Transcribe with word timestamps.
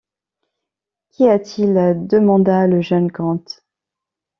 Qu’y 1.11 1.29
a-t-il? 1.29 1.73
demanda 2.07 2.65
le 2.65 2.81
jeune 2.81 3.05
Grant. 3.05 3.43